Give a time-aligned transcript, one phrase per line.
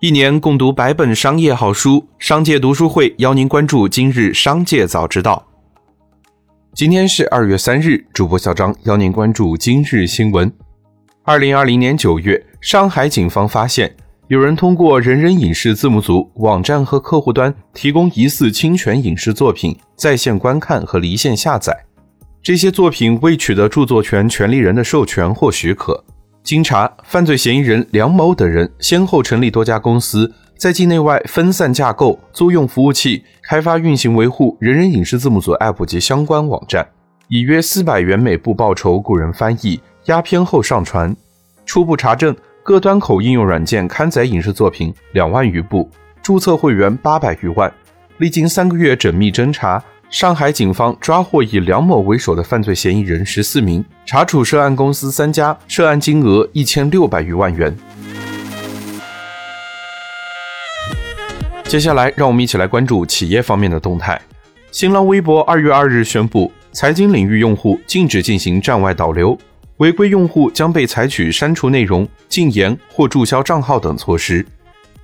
[0.00, 5.46] 一年共读百本商业好书，商界读书会邀您关注今日商界早知道。
[6.72, 10.50] 今天是二月三日，主播小张邀您关注今日新闻。
[11.22, 13.94] 二零二零年九月，上海警方发现
[14.28, 21.76] 有人通过人人影视字幕组网站和客户端提供疑似侵权影视作品在线观看和离线下载，
[22.42, 26.02] 这些作品未取得著作权权利人的授权或许可。
[26.42, 36.86] 经查，犯罪嫌疑人梁某等人先后成立多家公司，在境内外分散架构，租用服务器，开发、运行、维护人人影视字幕组 App 及相关网站，
[37.28, 41.14] 以约四百元每部报酬雇人翻译、压片后上传。
[41.66, 42.34] 初步查证，
[42.64, 45.88] 各端口应用软件刊载影视作品两万余部，
[46.22, 47.72] 注册会员八百余万。
[48.16, 49.82] 历经三个月缜密侦查。
[50.10, 57.72] 上海警方抓获以梁某为首的犯罪嫌疑人十四名，查处涉案公司三家，涉案金额一千六百余万元。
[61.62, 64.20] 接下来，让我们一起来关注企业方面的动态。
[64.72, 69.38] 新浪微博二月二日宣布，财经领域用户禁止进行站外导流，
[69.76, 74.44] 违规用户将被采取删除内容、禁言或注销账号等措施。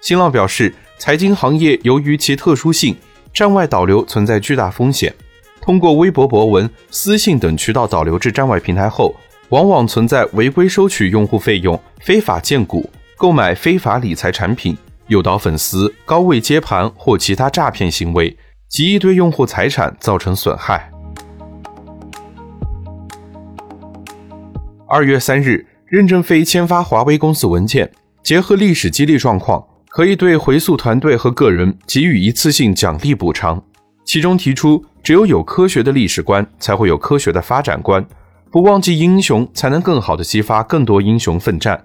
[0.00, 2.96] 新浪表示，财经行业由于其特殊性。
[3.32, 5.14] 站外导流存在巨大风险，
[5.60, 9.14] 通过微博博文、私信等渠道导流至站外平台后，
[9.48, 18.36] 往往存在违规收取用户费用、非法荐股、购买非法理财产品、诱导粉丝、高位接盘或其他诈骗行为，
[18.68, 20.90] 极易对用户财产造成损害。
[24.86, 27.90] 二月三日，任正非签发华为公司文件，
[28.22, 29.64] 结合历史激励状况。
[29.94, 33.62] 可以对回溯团队和个人给予一次性奖励补偿，
[34.06, 38.02] 其中提出，只有有科学的历史观，才会有科学的发展观。
[38.50, 41.78] 不忘记英雄，才能更好的激发更多英雄奋战。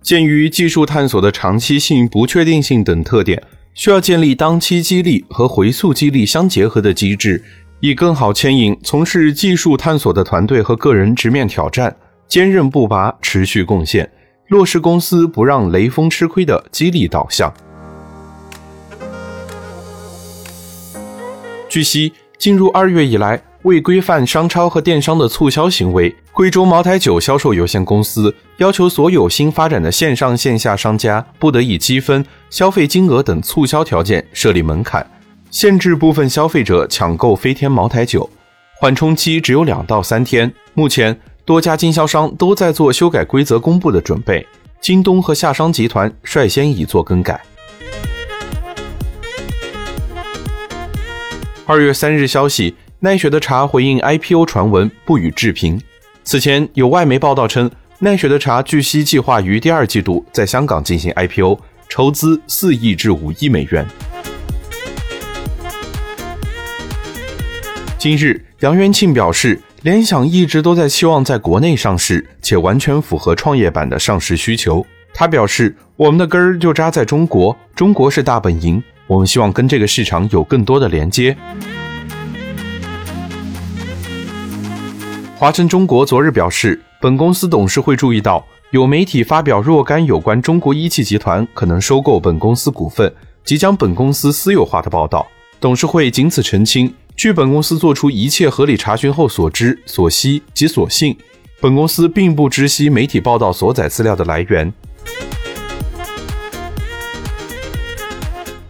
[0.00, 3.42] 鉴于技术探索的长期性、不确定性等特点，
[3.74, 7.44] 需要建立当期激励和回溯激励相结合的机制，
[7.80, 11.94] 以更好牵引从事技术探索的团队和个人直面挑战，
[12.26, 14.10] 坚韧不拔，持续贡献。
[14.50, 17.52] 落实公司不让雷锋吃亏的激励导向。
[21.68, 35.08] 据悉，进入二月以来，为规范商超和电商的促销行为，贵州茅台酒销售有限公司要求所有新发展的线上线下商家不得以积分、消费金额等促销条件设立门槛，
[35.52, 38.28] 限制部分消费者抢购飞天茅台酒，
[38.80, 40.52] 缓冲期只有两到三天。
[40.74, 41.16] 目前。
[41.50, 44.46] 多家经销商都在做修改规则公布的准备，
[44.80, 47.42] 京东和夏商集团率先已做更改。
[51.66, 55.82] 二月三日消息，奈雪的茶回应 IPO 传闻不予置评。
[56.22, 57.68] 此前有外媒报道称，
[57.98, 63.84] 奈雪的茶据悉计划于第二季度在香港进行 IPO，筹资四亿至五亿美元。
[67.98, 69.60] 今日，杨元庆表示。
[69.82, 74.84] 联想一直都在希望在国内上市，且完全符合创业板的上市需求。
[75.14, 81.34] 他表示：“我们的根儿就扎在中国，中国是大本营，我们希望跟这个市场有更多的连接。”
[85.34, 93.10] 华晨中国昨日表示，本公司董事会注意到有媒体发表若干有关中国一汽集团可能收购本公司股份，
[93.44, 95.26] 即将本公司私有化的报道，
[95.58, 96.92] 董事会仅此澄清。
[97.20, 101.14] 据本公司做出一切合理查询后所知、所悉及所信，
[101.60, 104.72] 本公司并不知悉媒体报道所载资料的来源。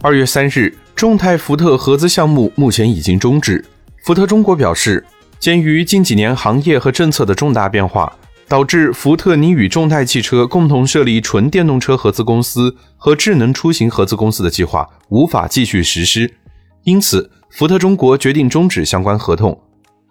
[0.03, 3.65] 二月三日，众泰福特合资项目目前已经终止。
[4.03, 5.06] 福特中国表示，
[5.39, 8.12] 鉴于近几年行业和政策的重大变化，
[8.49, 16.34] 导致福特拟与众泰汽车共同设立纯电动车合资公司和智能出行合资公司的计划无法继续实施，
[16.83, 17.31] 因此。
[17.50, 19.61] 福特中国决定终止相关合同。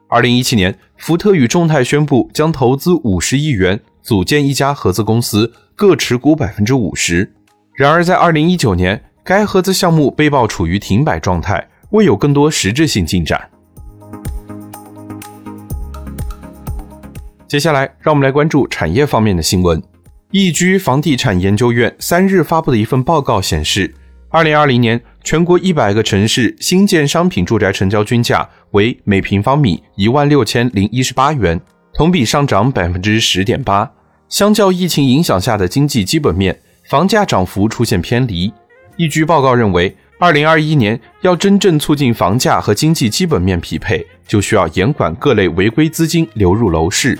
[0.10, 7.31] 二零一七年，福特与众泰宣布将投资五十亿元组建一家合资公司，各持股百分之五十。
[7.74, 13.50] 然而，在二零一九年，该合资项目被曝处于停摆状态，未有更多实质性进展。
[17.48, 19.81] 接下来，让我们来关注产业方面的新闻。
[20.31, 23.96] 易居房地产研究院三日发布的一份报告显示。
[24.31, 31.60] 二零二零年，全国一百个城市新建商品住宅成交均价为每平方米一万六千零一十八元，
[31.94, 33.89] 同比上涨百分之十点八。
[34.30, 36.57] 相较疫情影响下的经济基本面，
[36.89, 38.51] 房价涨幅出现偏离。
[38.95, 47.18] 易居报告认为，二零二一年要真正促进房价和经济基本面匹配，就需要严管各类违规资金流入楼市。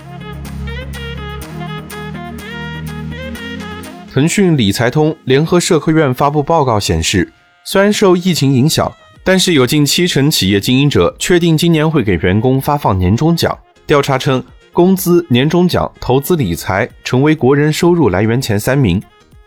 [4.12, 7.32] 腾讯理财通联合社科院发布报告显示，
[7.62, 8.90] 虽然受疫情影响，
[9.22, 13.56] 但是有近七成企业经营者确定今年会给员工发放年终奖。
[13.86, 14.42] 调查称，
[14.72, 19.00] 工资、年终奖、投资理财成为国人收入来源前三名。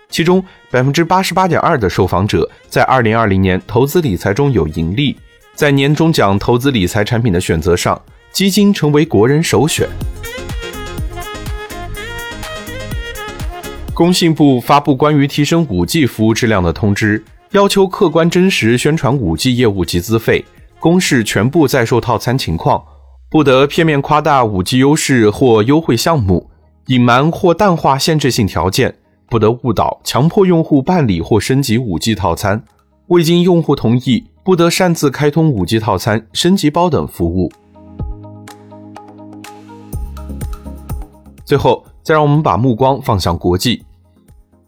[0.09, 5.17] 其中，百分之八十八点二的受访者在二零二零年投资理财中有盈利。
[5.55, 7.99] 在年终奖投资理财产品的选择上，
[8.31, 9.87] 基金成为国人首选。
[13.93, 20.43] 工信部发布关于提升 5G 服务质量的通知，要求客观真实宣传 5G 业务集资费、
[20.79, 22.83] 公示全部在售套餐情况，
[23.29, 26.49] 不得片面夸大 5G 优势或优惠项目，
[26.87, 28.95] 隐瞒或淡化限制性条件，
[29.29, 32.63] 不得误导、强迫用户办理或升级 5G 套餐，
[33.09, 34.25] 未经用户同意。
[34.43, 37.49] 不得擅自开通 5G 套餐、升级包等服务。
[41.45, 43.85] 最后，再让我们把目光放向国际。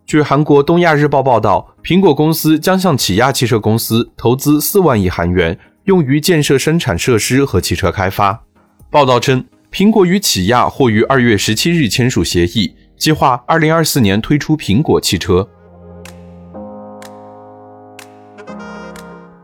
[0.05, 8.39] 据韩国《东亚日报》报道，苹果公司将向起亚汽车公司投资四万亿韩元，用于建设生产设施和汽车开发。
[8.91, 15.49] 报道称，苹果与起亚或于二月十七日签署协议，计划二零二四年推出苹果汽车。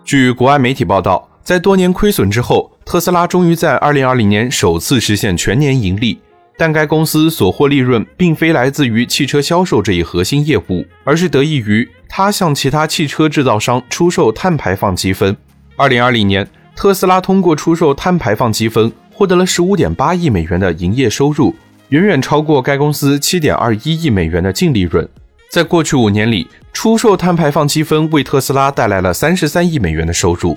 [0.05, 6.19] 据国外媒体报道，在多年亏损之后，特斯拉终于在2020年首次实现全年盈利。
[6.61, 15.35] 但该公司所获利润并非来自于汽车销售这一核心业务，而是得益于它向其他汽车制造商出售碳排放积分。
[15.77, 21.55] 2020年，特斯拉通过出售碳排放积分获得了15.8亿美元的营业收入，
[21.89, 25.09] 远远超过该公司7.21亿美元的净利润。
[25.49, 30.55] 在过去五年里，出售碳排放积分为特斯拉带来了三十三亿美元的收入。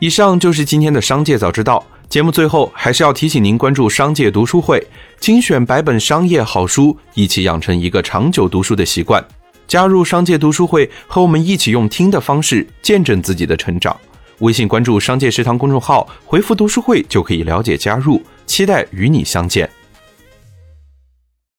[0.00, 1.82] 以上就是今天的商界早知道。
[2.08, 4.82] 节目最后还是要提醒您关注商界读书会，
[5.20, 9.22] 精选百本商业好书，一起养成一个长久读书的习惯。
[9.66, 13.94] 加入商界读书会，和我们一起用听的方式见证自己的成长。
[14.38, 18.22] 微信关注商界食堂公众号，回复读书会就可以了解加入。
[18.46, 19.68] 期待与你相见。